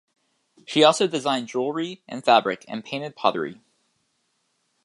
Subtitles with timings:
[0.65, 3.61] She also designed jewellery and fabric, and painted pottery.